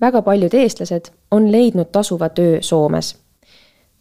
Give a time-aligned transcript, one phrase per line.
[0.00, 3.16] väga paljud eestlased on leidnud tasuva töö Soomes.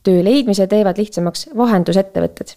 [0.04, 2.56] töö leidmise teevad lihtsamaks vahendusettevõtted.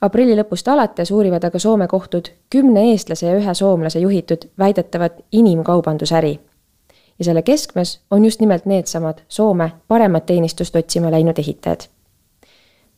[0.00, 6.40] aprilli lõpust alates uurivad aga Soome kohtud kümne eestlase ja ühe soomlase juhitud väidetavat inimkaubandusäri.
[7.18, 11.80] ja selle keskmes on just nimelt needsamad Soome paremat teenistust otsima läinud ehitajad.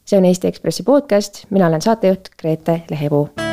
[0.04, 3.49] see on Eesti Ekspressi podcast, mina olen saatejuht Grete Lehepuu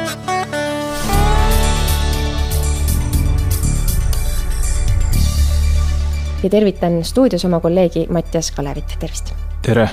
[6.44, 9.34] ja tervitan stuudios oma kolleegi Mattias Kalevit, tervist.
[9.62, 9.90] tere.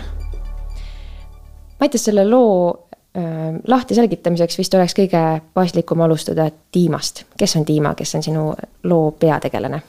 [1.81, 2.87] Mattias, selle loo
[3.17, 3.23] äh,
[3.67, 5.23] lahti selgitamiseks vist oleks kõige
[5.55, 7.25] paslikum alustada Tiimast.
[7.39, 9.83] kes on Tiima, kes on sinu loo peategelane?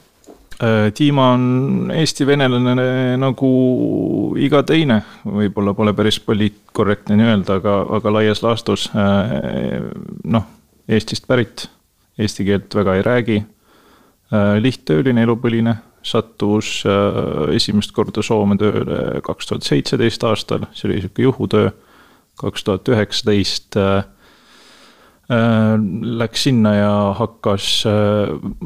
[0.93, 3.49] Tiima äh, on eesti venelane nagu
[4.39, 9.81] iga teine, võib-olla pole päris poliitkorrektne nii öelda, aga, aga laias laastus äh,
[10.23, 10.47] noh,
[10.87, 11.65] Eestist pärit,
[12.17, 13.37] eesti keelt väga ei räägi.
[14.33, 15.73] Äh, lihttööline, elupõline
[16.05, 21.71] sattus äh, esimest korda Soome tööle kaks tuhat seitseteist aastal, see oli sihuke juhutöö.
[22.35, 24.03] kaks tuhat üheksateist äh,
[25.31, 25.75] äh,
[26.21, 27.85] läks sinna ja hakkas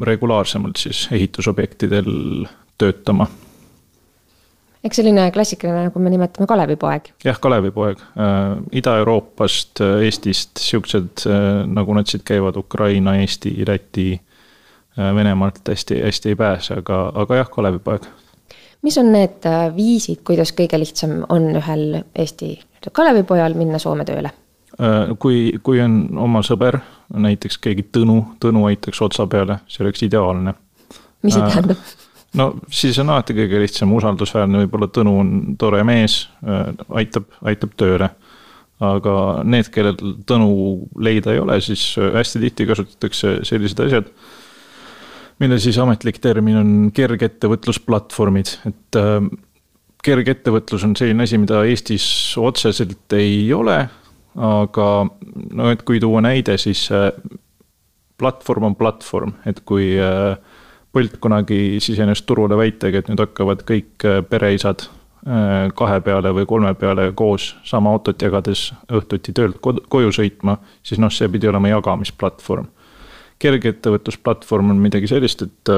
[0.02, 2.46] regulaarsemalt siis ehitusobjektidel
[2.78, 3.26] töötama.
[4.84, 7.12] eks selline klassikaline, nagu me nimetame Kalevipoeg.
[7.24, 8.04] jah, Kalevipoeg,
[8.72, 11.24] Ida-Euroopast, Eestist siuksed,
[11.72, 14.29] nagu nad siit käivad, Ukraina, Eesti, Läti Äh,
[15.14, 18.08] Venemaalt hästi, hästi ei pääse, aga, aga jah, Kalevipoeg.
[18.82, 22.58] mis on need äh, viisid, kuidas kõige lihtsam on ühel Eesti
[22.92, 24.32] Kalevipojal minna Soome tööle?
[24.80, 26.78] Äh, kui, kui on oma sõber,
[27.12, 30.54] näiteks keegi Tõnu, Tõnu aitaks otsa peale, see oleks ideaalne.
[31.22, 31.82] mis see tähendab?
[32.38, 36.22] no siis on alati kõige lihtsam, usaldusväärne, võib-olla Tõnu on tore mees,
[36.88, 38.10] aitab, aitab tööle.
[38.80, 40.50] aga need, kellel Tõnu
[40.96, 44.08] leida ei ole, siis hästi tihti kasutatakse sellised asjad
[45.40, 49.18] mille siis ametlik termin on kergettevõtlusplatvormid, et äh,
[50.04, 52.06] kergettevõtlus on selline asi, mida Eestis
[52.40, 53.80] otseselt ei ole,
[54.36, 54.88] aga
[55.56, 57.10] no et kui tuua näide, siis äh,
[58.20, 60.34] platvorm on platvorm, et kui äh,
[60.90, 64.88] Bolt kunagi sisenes turule väitega, et nüüd hakkavad kõik pereisad
[65.78, 71.12] kahe peale või kolme peale koos sama autot jagades õhtuti töölt koju sõitma, siis noh,
[71.14, 72.66] see pidi olema jagamisplatvorm
[73.40, 75.74] kergeettevõtlusplatvorm on midagi sellist, et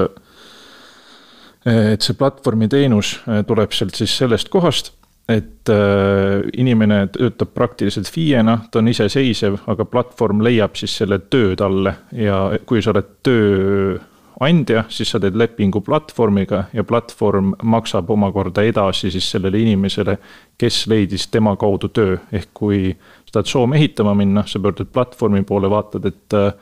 [1.62, 4.88] et see platvormi teenus tuleb sealt siis sellest kohast,
[5.28, 11.54] et äh, inimene töötab praktiliselt FIE-na, ta on iseseisev, aga platvorm leiab siis selle töö
[11.58, 11.94] talle.
[12.16, 19.12] Ja kui sa oled tööandja, siis sa teed lepingu platvormiga ja platvorm maksab omakorda edasi
[19.14, 20.18] siis sellele inimesele,
[20.58, 22.84] kes leidis tema kaudu töö, ehk kui
[23.26, 26.52] sa tahad Soome ehitama minna, sa pöördud platvormi poole, vaatad, et äh,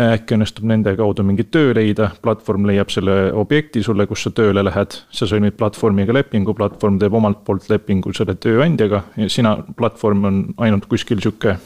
[0.00, 4.64] äkki õnnestub nende kaudu mingi töö leida, platvorm leiab selle objekti sulle, kus sa tööle
[4.64, 4.96] lähed.
[5.10, 10.40] sa sõlmid platvormiga lepingu, platvorm teeb omalt poolt lepingu selle tööandjaga ja sina, platvorm on
[10.58, 11.56] ainult kuskil sihuke.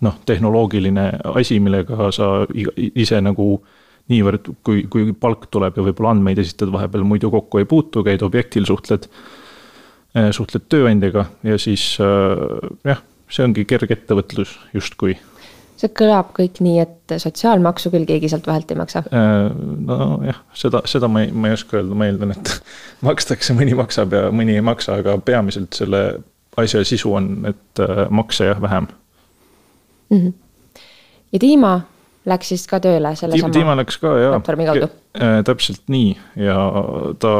[0.00, 2.46] noh, tehnoloogiline asi, millega sa
[2.76, 3.64] ise nagu
[4.08, 8.22] niivõrd, kui, kui palk tuleb ja võib-olla andmeid esitad vahepeal muidu kokku ei puutu, käid
[8.22, 9.08] objektil, suhtled.
[10.14, 15.16] Suhtled tööandjaga ja siis eh, jah, see ongi kerge ettevõtlus justkui
[15.84, 19.04] see kõlab kõik nii, et sotsiaalmaksu küll keegi sealt vahelt ei maksa?
[19.12, 19.48] Äh,
[19.88, 22.52] nojah, seda, seda ma ei, ma ei oska öelda, ma eeldan, et
[23.08, 26.04] makstakse, mõni maksab ja mõni ei maksa, aga peamiselt selle
[26.60, 28.86] asja sisu on, et äh, makse jah, vähem
[30.08, 30.16] mm.
[30.16, 30.32] -hmm.
[31.34, 31.74] ja Dima
[32.30, 34.30] läks siis ka tööle selle Tiim, sama läks ka jaa.
[34.38, 34.88] platvormi kaudu?
[35.18, 36.14] Äh, täpselt nii
[36.46, 36.56] ja
[37.20, 37.34] ta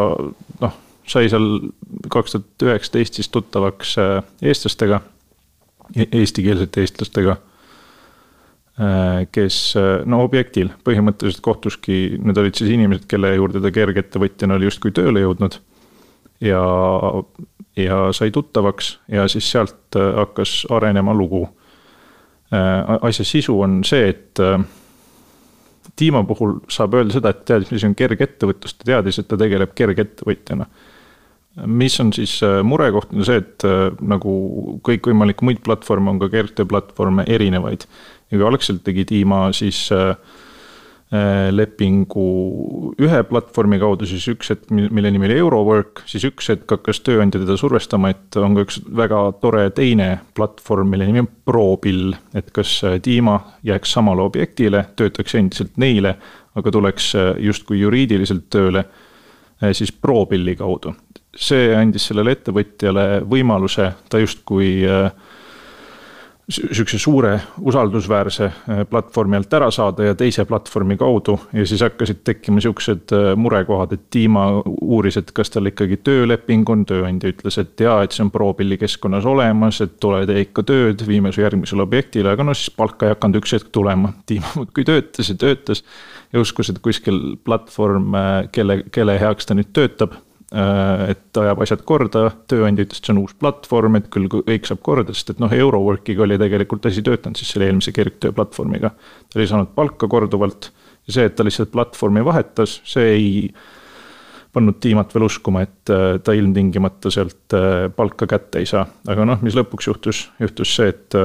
[0.61, 1.71] noh, sai seal
[2.11, 3.97] kaks tuhat üheksateist siis tuttavaks
[4.43, 5.01] eestlastega,
[5.97, 7.39] e-, eestikeelsete eestlastega
[9.31, 14.67] kes äh, no objektil põhimõtteliselt kohtuski, need olid siis inimesed, kelle juurde ta kergettevõtjana oli
[14.67, 15.61] justkui tööle jõudnud.
[16.43, 16.63] ja,
[17.79, 21.49] ja sai tuttavaks ja siis sealt äh, hakkas arenema lugu.
[23.03, 24.39] asja sisu on see, et
[25.97, 29.73] Tiimo puhul saab öelda seda, et teadis, mis on kergettevõtlus, ta teadis, et ta tegeleb
[29.75, 30.67] kergettevõtjana
[31.67, 32.37] mis on siis
[32.67, 33.67] murekoht, on see, et
[34.03, 34.35] nagu
[34.87, 37.87] kõikvõimalikke muid platvorme on ka kergtööplatvorme erinevaid
[38.39, 40.15] kui algselt tegi Dima siis äh,
[41.15, 46.77] äh, lepingu ühe platvormi kaudu, siis üks hetk, mille nimi oli Eurowork, siis üks hetk
[46.77, 51.31] hakkas tööandja teda survestama, et on ka üks väga tore teine platvorm, mille nimi on
[51.47, 52.15] ProBill.
[52.35, 56.17] et kas äh, Dima jääks samale objektile, töötaks endiselt neile,
[56.55, 57.09] aga tuleks
[57.43, 58.85] justkui juriidiliselt tööle
[59.73, 60.95] siis ProBilli kaudu.
[61.35, 65.09] see andis sellele ettevõtjale võimaluse, ta justkui äh,
[66.49, 71.39] sihukese suure usaldusväärse äh, platvormi alt ära saada ja teise platvormi kaudu.
[71.53, 76.69] ja siis hakkasid tekkima sihukesed äh, murekohad, et Dima uuris, et kas tal ikkagi tööleping
[76.71, 78.79] on, tööandja ütles, et jaa, et see on ProBuildi
[79.25, 83.15] olemas, et tule tee ikka tööd, viime su järgmisele objektile, aga no siis palka ei
[83.15, 84.13] hakanud üks hetk tulema.
[84.29, 85.85] Dima muudkui töötas ja töötas
[86.33, 90.19] ja uskus, et kuskil platvorm, äh, kelle, kelle heaks ta nüüd töötab
[90.53, 94.83] et ajab asjad korda, tööandja ütles, et see on uus platvorm, et küll kõik saab
[94.87, 98.93] korda, sest et noh, Euroworkiga oli tegelikult asi töötanud siis selle eelmise kergtöö platvormiga.
[98.95, 100.71] ta oli saanud palka korduvalt
[101.09, 103.33] ja see, et ta lihtsalt platvormi vahetas, see ei
[104.55, 108.87] pannud tiimat veel uskuma, et äh, ta ilmtingimata sealt äh, palka kätte ei saa.
[109.09, 111.19] aga noh, mis lõpuks juhtus, juhtus see, et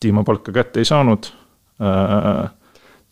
[0.00, 1.32] tiima palka kätte ei saanud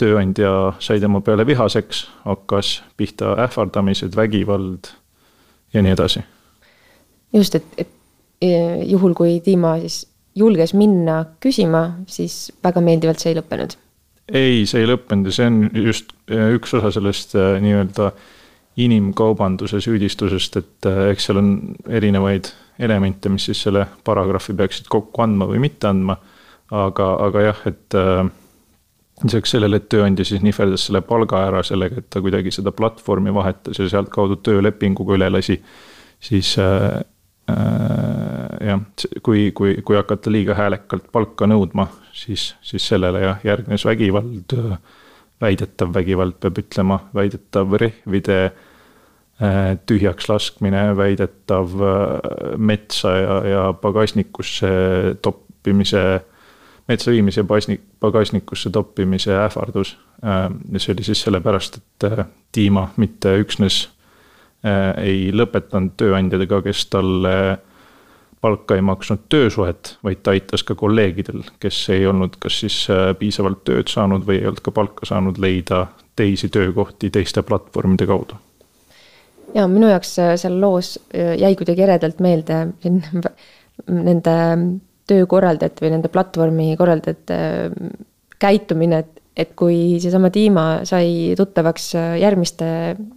[0.00, 0.50] tööandja
[0.82, 4.90] sai tema peale vihaseks, hakkas pihta ähvardamised, vägivald
[5.72, 6.22] ja nii edasi.
[7.32, 7.88] just, et, et
[8.40, 8.52] e,
[8.84, 10.04] juhul, kui Dima siis
[10.36, 13.76] julges minna küsima, siis väga meeldivalt see ei lõppenud.
[14.28, 18.12] ei, see ei lõppenud ja see on just e, üks osa sellest e, nii-öelda
[18.76, 21.52] inimkaubanduse süüdistusest, et eks seal on
[21.88, 22.50] erinevaid
[22.84, 26.18] elemente, mis siis selle paragrahvi peaksid kokku andma või mitte andma.
[26.66, 27.94] aga, aga jah, et
[29.24, 33.32] lisaks sellele, et tööandja siis nihverdas selle palga ära sellega, et ta kuidagi seda platvormi
[33.34, 35.56] vahetas ja sealtkaudu töölepinguga üle lasi,
[36.20, 37.00] siis äh,
[37.50, 38.84] äh, jah,
[39.24, 44.56] kui, kui, kui hakata liiga häälekalt palka nõudma, siis, siis sellele jah, järgnes vägivald,
[45.40, 54.70] väidetav vägivald, peab ütlema, väidetav rehvide äh, tühjaks laskmine, väidetav äh, metsa ja, ja pagasnikusse
[55.24, 56.06] toppimise
[56.88, 59.96] metsa viimise pagasnik, pagasnikusse toppimise ähvardus.
[60.24, 62.24] Äh, ja see oli siis sellepärast, et äh,
[62.56, 63.88] Dima mitte üksnes
[64.64, 67.36] äh, ei lõpetanud tööandjadega, kes talle
[68.40, 72.76] palka ei maksnud töösuhet, vaid ta aitas ka kolleegidel, kes ei olnud kas siis
[73.18, 75.86] piisavalt tööd saanud või ei olnud ka palka saanud, leida
[76.16, 78.36] teisi töökohti teiste platvormide kaudu
[79.54, 83.00] ja minu jaoks seal loos jäi kuidagi eredalt meelde siin
[84.08, 84.36] nende
[85.10, 87.94] töökorraldajate või nende platvormi korraldajate äh,
[88.42, 92.68] käitumine, et, et kui seesama Dima sai tuttavaks äh, järgmiste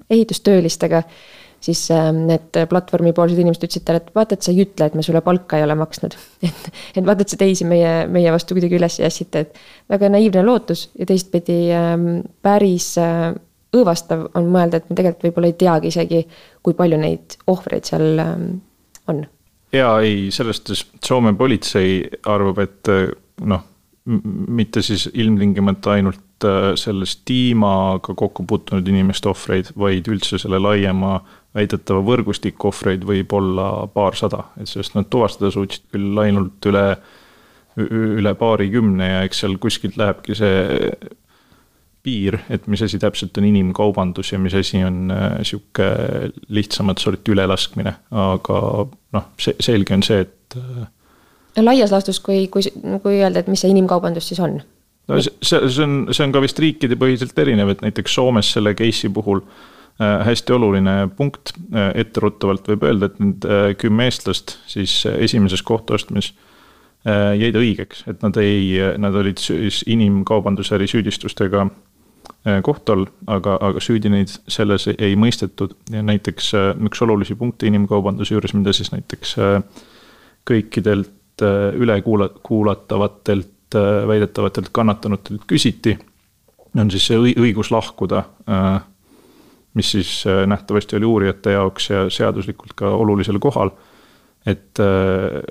[0.09, 1.01] ehitustöölistega,
[1.63, 5.05] siis äh, need platvormipoolsed inimesed ütlesid talle, et vaata, et sa ei ütle, et me
[5.05, 6.15] sulle palka ei ole maksnud.
[6.49, 9.59] et, et vaata, et sa teisi meie, meie vastu kuidagi üles ei ässita, et
[9.91, 12.09] väga naiivne lootus ja teistpidi ähm,
[12.45, 12.93] päris
[13.75, 16.23] õõvastav on mõelda, et me tegelikult võib-olla ei teagi isegi,
[16.65, 18.47] kui palju neid ohvreid seal ähm,
[19.09, 19.25] on
[19.73, 22.89] ja ei, selles suhtes Soome politsei arvab, et
[23.45, 23.65] noh,
[24.47, 31.19] mitte siis ilmtingimata ainult äh, sellest tiimaga kokku puutunud inimeste ohvreid, vaid üldse selle laiema
[31.55, 36.85] väidetava võrgustiku ohvreid võib olla paarsada, et sellest nad tuvastada suutsid küll ainult üle,
[37.79, 40.91] üle paarikümne ja eks seal kuskilt lähebki see
[42.03, 45.89] piir, et mis asi täpselt on inimkaubandus ja mis asi on äh, sihuke
[46.47, 47.93] lihtsamat sorti ülelaskmine,
[48.23, 48.59] aga
[49.15, 50.57] noh, see selge on see, et.
[50.59, 50.85] Äh,
[51.57, 52.63] no laias laastus, kui, kui,
[53.03, 54.61] kui öelda, et mis see inimkaubandus siis on?
[55.09, 59.11] no see, see on, see on ka vist riikidepõhiselt erinev, et näiteks Soomes selle case'i
[59.11, 63.49] puhul äh, hästi oluline punkt, etteruttavalt võib öelda, et need
[63.81, 66.31] kümme eestlast siis esimeses kohtuastmes
[67.39, 71.88] jäid õigeks, et nad ei, nad olid siis inimkaubandusäri süüdistustega Äh,
[72.63, 75.75] kohtu all, aga, aga süüdi neid selles ei mõistetud.
[75.91, 79.57] Ja näiteks äh, üks olulisi punkte inimkaubanduse juures, mida siis näiteks äh,
[80.49, 81.15] kõikidelt
[81.79, 83.75] üle kuula-, kuulatavatelt
[84.09, 85.93] väidetavatelt kannatanutelt küsiti,
[86.75, 88.23] on siis see õigus lahkuda,
[89.77, 93.71] mis siis nähtavasti oli uurijate jaoks ja seaduslikult ka olulisel kohal.
[94.43, 94.81] Et,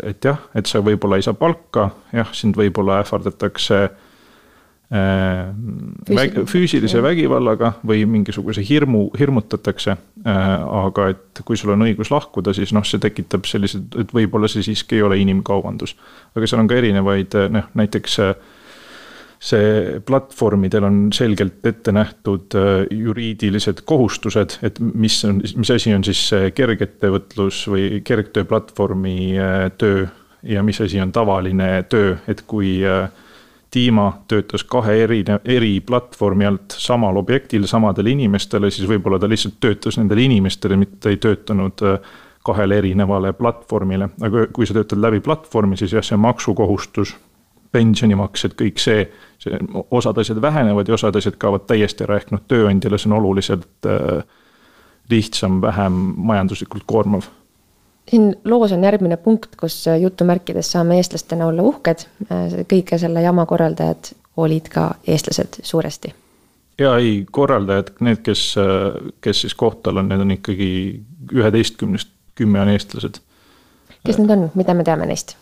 [0.02, 3.97] et jah, et sa võib-olla ei saa palka, jah, sind võib-olla ähvardatakse äh,
[4.88, 5.54] Äh,
[6.09, 6.47] Füüsil.
[6.49, 9.97] füüsilise vägivallaga või mingisuguse hirmu, hirmutatakse.
[10.25, 14.49] Äh, aga et kui sul on õigus lahkuda, siis noh, see tekitab sellised, et võib-olla
[14.49, 15.92] see siiski ei ole inimkaubandus.
[16.35, 18.16] aga seal on ka erinevaid noh, näiteks
[19.38, 22.57] see platvormidel on selgelt ette nähtud
[22.90, 29.37] juriidilised kohustused, et mis on, mis asi on siis kergettevõtlus või kergtööplatvormi
[29.78, 30.09] töö
[30.42, 33.09] ja mis asi on tavaline töö, et kui äh,
[33.75, 39.59] Dima töötas kahe eri, eri platvormi alt samal objektil samadele inimestele, siis võib-olla ta lihtsalt
[39.61, 41.99] töötas nendele inimestele, mitte ei töötanud äh,
[42.49, 44.09] kahele erinevale platvormile.
[44.25, 47.17] aga kui sa töötad läbi platvormi, siis jah, see maksukohustus,
[47.73, 49.03] pensionimaksed, kõik see,
[49.43, 49.59] see,
[49.91, 53.89] osad asjad vähenevad ja osad asjad kaovad täiesti ära, ehk noh, tööandjale see on oluliselt
[53.89, 54.23] äh,
[55.13, 57.29] lihtsam, vähem majanduslikult koormav
[58.11, 62.07] siin loos on järgmine punkt, kus jutumärkides saame eestlastena olla uhked.
[62.69, 66.15] kõige selle jama korraldajad olid ka eestlased suuresti.
[66.79, 68.55] ja ei, korraldajad, need, kes,
[69.21, 70.71] kes siis kohtal on, need on ikkagi
[71.33, 73.21] üheteistkümnest kümme on eestlased.
[74.07, 75.37] kes need on, mida me teame neist?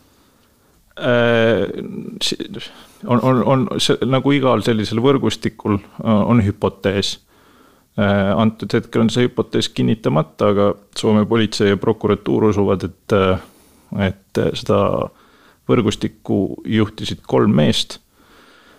[3.06, 7.25] on, on, on see, nagu igal sellisel võrgustikul on hüpotees Äh,
[8.36, 13.40] antud hetkel on see hüpotees kinnitamata, aga Soome politsei ja prokuratuur usuvad, et, äh,
[14.08, 14.80] et seda
[15.68, 18.00] võrgustikku juhtisid kolm meest.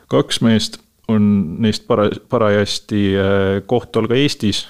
[0.08, 1.24] kaks meest on
[1.64, 4.68] neist para-, parajasti äh, kohtu all ka Eestis,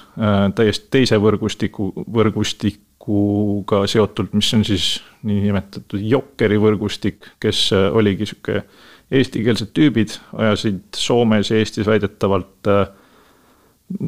[0.54, 8.62] täiesti teise võrgustiku, võrgustikuga seotult, mis on siis niinimetatud Jokkeri võrgustik, kes oligi sihuke
[9.10, 12.88] eestikeelsed tüübid, ajasid Soomes ja Eestis väidetavalt äh,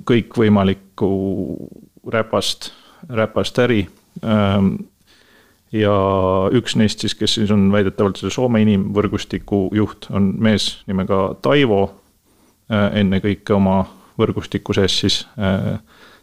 [0.05, 1.11] kõikvõimalikku
[2.13, 2.71] räpast,
[3.09, 3.85] räpast äri.
[4.25, 4.75] Ähm,
[5.73, 5.95] ja
[6.57, 11.83] üks neist siis, kes siis on väidetavalt selle Soome inimvõrgustiku juht, on mees nimega Taivo.
[12.71, 13.83] Äh, ennekõike oma
[14.21, 15.79] võrgustiku sees siis äh,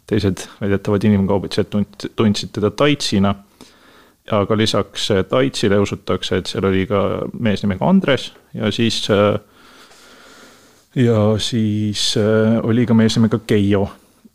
[0.07, 1.73] teised väidetavad inimkaubitsejad
[2.15, 3.35] tundsid teda Taitsina.
[4.31, 9.39] aga lisaks Taitsile usutakse, et seal oli ka mees nimega Andres ja siis äh,
[10.98, 13.88] ja siis äh, oli ka mees nimega Keijo,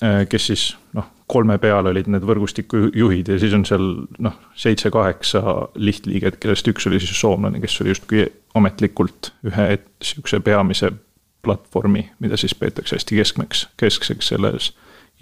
[0.03, 0.67] äh, kes siis
[0.97, 3.89] noh, kolme peal olid need võrgustiku juhid ja siis on seal
[4.23, 5.43] noh, seitse-kaheksa
[5.75, 8.27] lihtliiget, kellest üks oli siis soomlane, kes oli justkui
[8.59, 9.67] ametlikult ühe
[10.05, 10.93] sihukese peamise
[11.43, 14.71] platvormi, mida siis peetakse hästi keskmeks, keskseks selles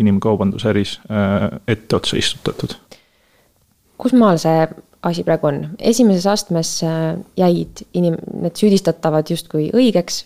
[0.01, 2.77] inimkaubandusäris äh, etteotsa istutatud.
[4.01, 4.69] kus maal see
[5.05, 6.75] asi praegu on, esimeses astmes
[7.37, 10.25] jäid inim-, need süüdistatavad justkui õigeks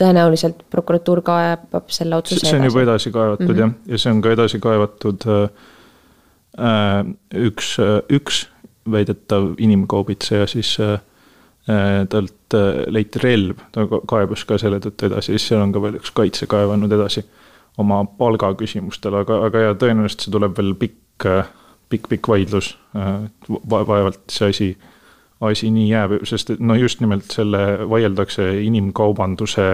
[0.00, 3.60] tõenäoliselt prokuratuur kaebab selle otsuse see on juba edasi kaevatud mm -hmm.
[3.60, 5.42] jah, ja see on ka edasi kaevatud äh,
[6.58, 7.04] äh
[7.48, 8.46] üks, äh, üks
[8.90, 10.98] väidetav inimkaubitseja siis äh,
[12.08, 12.54] talt
[12.86, 16.46] leiti relv, ta kaebas ka selle tõttu edasi, siis seal on ka veel üks kaitse
[16.46, 17.24] kaevanud edasi
[17.78, 21.26] oma palgaküsimustele, aga, aga ja tõenäoliselt see tuleb veel pikk,
[21.88, 23.86] pikk, pikk vaidlus va.
[23.86, 24.68] vaevalt see asi
[25.40, 29.66] asi nii jääb, sest et no just nimelt selle vaieldakse inimkaubanduse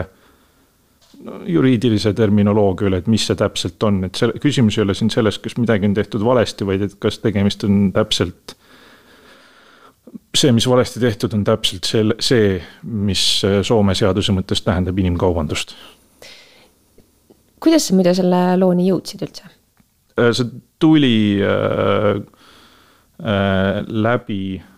[1.47, 5.37] juriidilise terminoloogia üle, et mis see täpselt on, et selle, küsimus ei ole siin selles,
[5.43, 8.57] kas midagi on tehtud valesti, vaid et kas tegemist on täpselt.
[10.35, 13.23] see, mis valesti tehtud, on täpselt selle, see, mis
[13.67, 15.77] Soome seaduse mõttes tähendab inimkaubandust.
[17.61, 19.53] kuidas sa muidu selle looni jõudsid üldse?
[20.17, 20.49] Äh, see
[20.81, 22.17] tuli äh,
[23.21, 24.70] äh, läbi Äh,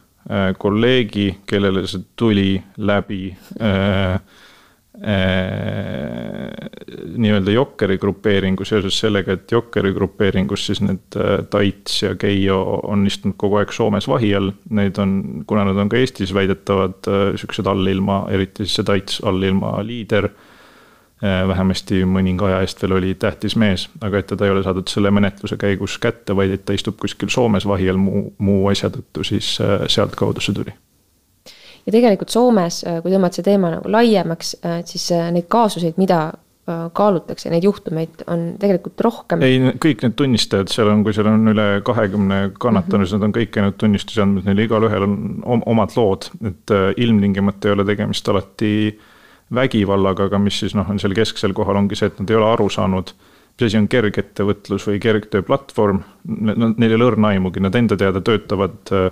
[0.59, 3.25] kolleegi, kellele see tuli läbi
[3.61, 4.21] äh, äh,
[7.17, 13.07] nii-öelda Jokkeri grupeeringu seoses sellega, et Jokkeri grupeeringus siis need äh, Taits ja Keijo on
[13.07, 14.53] istunud kogu aeg Soomes vahi all.
[14.71, 19.21] Neid on, kuna nad on ka Eestis väidetavad äh, siuksed allilma, eriti siis see Taits
[19.27, 20.52] allilma liider Äh,
[21.23, 25.11] vähemasti mõninga aja eest veel oli tähtis mees, aga et teda ei ole saadud selle
[25.15, 29.23] menetluse käigus kätte, vaid et ta istub kuskil Soomes vahi all muu, muu asja tõttu,
[29.27, 30.75] siis äh, sealtkaudu see tuli.
[31.87, 34.57] ja tegelikult Soomes, äh, kui tõmmata see teema nagu laiemaks,
[34.89, 36.33] siis neid kaasuseid, mida
[36.95, 39.43] kaalutakse, neid juhtumeid on tegelikult rohkem.
[39.47, 43.35] ei, kõik need tunnistajad, seal on, kui seal on üle kahekümne kannatanu siis nad on
[43.35, 48.75] kõik käinud tunnistusi andmas, neil igalühel on omad lood, et ilmtingimata ei ole tegemist alati
[48.91, 49.09] äh,
[49.55, 52.49] vägivallaga, aga mis siis noh, on seal kesksel kohal, ongi see, et nad ei ole
[52.53, 53.13] aru saanud,
[53.53, 56.03] mis asi on kergettevõtlus või kergtööplatvorm.
[56.25, 59.09] Neil ei ole õrna aimugi, nad enda teada töötavad äh,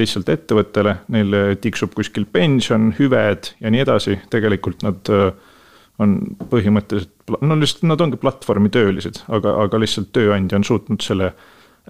[0.00, 5.32] lihtsalt ettevõttele, neil tiksub kuskil pension, hüved ja nii edasi, tegelikult nad äh,
[6.00, 6.16] on
[6.50, 11.34] põhimõtteliselt, no lihtsalt nad ongi platvormi töölised, aga, aga lihtsalt tööandja on suutnud selle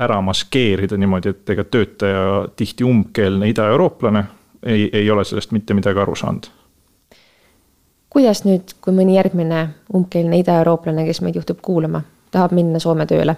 [0.03, 2.25] ära maskeerida niimoodi, et ega töötaja
[2.57, 4.25] tihti umbkeelne idaeurooplane
[4.65, 6.49] ei, ei ole sellest mitte midagi aru saanud
[8.13, 9.67] kuidas nüüd, kui mõni järgmine
[9.97, 12.03] umbkeelne idaeurooplane, kes meid juhtub kuulama,
[12.35, 13.37] tahab minna Soome tööle?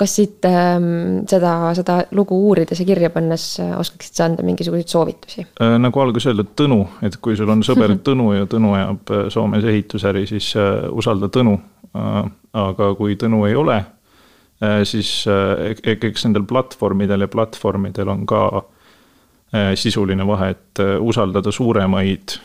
[0.00, 4.88] kas siit ähm, seda, seda lugu uurides ja kirja pannes äh, oskaksid sa anda mingisuguseid
[4.88, 5.74] soovitusi äh,?
[5.82, 9.66] nagu alguses öeldud, Tõnu, et kui sul on sõber Tõnu ja Tõnu ajab äh, Soomes
[9.68, 11.58] ehitusäri, siis äh, usalda Tõnu
[11.92, 12.20] äh,.
[12.64, 18.46] aga kui Tõnu ei ole äh,, siis äh, eks nendel platvormidel ja platvormidel on ka
[18.56, 22.40] äh, sisuline vahe, et äh, usaldada suuremaid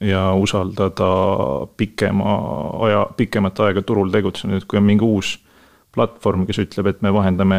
[0.00, 1.10] ja usaldada
[1.76, 2.34] pikema
[2.86, 5.38] aja, pikemat aega turul tegutsenud, kui on mingi uus
[5.94, 7.58] platvorm, kes ütleb, et me vahendame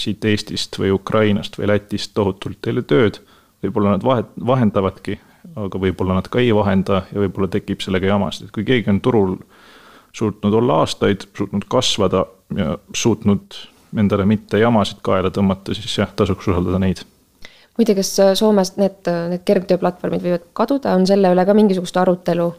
[0.00, 3.20] siit Eestist või Ukrainast või Lätist tohutult teile tööd.
[3.62, 5.18] võib-olla nad vahet-, vahendavadki,
[5.56, 9.00] aga võib-olla nad ka ei vahenda ja võib-olla tekib sellega jamasid, et kui keegi on
[9.00, 9.36] turul
[10.16, 12.24] suutnud olla aastaid, suutnud kasvada
[12.56, 13.58] ja suutnud
[13.98, 17.04] endale mitte jamasid kaela tõmmata, siis jah, tasuks usaldada neid.
[17.80, 22.50] Muide, kas Soomes need, need kergtööplatvormid võivad kaduda, on selle üle ka mingisugust arutelu?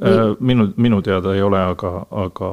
[0.00, 2.48] Äh, minu, minu teada ei ole, aga, aga,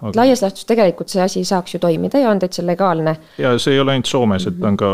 [0.00, 0.12] aga....
[0.18, 3.14] laias laastus tegelikult see asi saaks ju toimida ja on täitsa legaalne.
[3.38, 4.90] ja see ei ole ainult Soomes, et on ka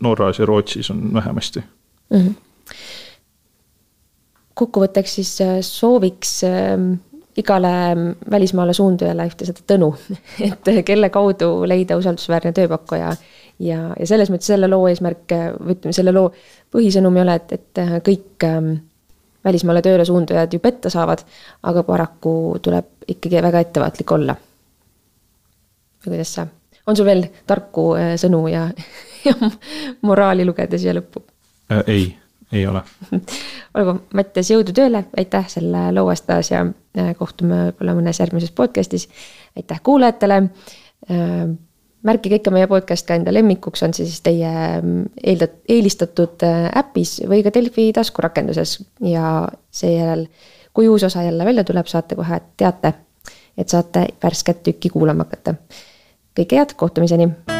[0.00, 1.60] Norras ja Rootsis on vähemasti
[2.10, 2.20] mm.
[2.20, 2.34] -hmm.
[4.62, 6.92] kokkuvõtteks siis äh, sooviks ähm,
[7.36, 7.72] igale
[8.30, 9.90] välismaale suundujale ühte seda tõnu,
[10.46, 13.14] et kelle kaudu leida usaldusväärne tööpakkuja.
[13.60, 16.30] ja, ja selles mõttes selle loo eesmärk või ütleme, selle loo
[16.72, 18.72] põhisõnum ei ole, et, et kõik ähm,
[19.44, 21.24] välismaale tööle suundujad ju petta saavad,
[21.62, 22.32] aga paraku
[22.62, 24.36] tuleb ikkagi väga ettevaatlik olla.
[26.00, 26.46] või kuidas sa,
[26.86, 28.68] on sul veel tarku äh, sõnu ja,
[29.28, 29.52] ja
[30.02, 31.24] moraali lugeda siia lõppu
[31.70, 31.84] äh,?
[31.86, 32.16] ei
[32.52, 32.82] ei ole
[33.78, 36.72] olgu, Mattias, jõudu tööle, aitäh selle loo eest taas ja äh,
[37.18, 39.08] kohtume võib-olla mõnes järgmises podcast'is.
[39.56, 40.42] aitäh kuulajatele.
[41.10, 41.50] Äh,
[42.02, 44.48] märkige ikka meie podcast ka enda lemmikuks, on see siis teie
[44.80, 50.26] mm, eeldat-, eelistatud äh, äpis või ka Delfi taskurakenduses ja seejärel,
[50.74, 52.94] kui uus osa jälle välja tuleb, saate kohe teate,
[53.58, 55.54] et saate värsket tükki kuulama hakata.
[56.36, 57.59] kõike head, kohtumiseni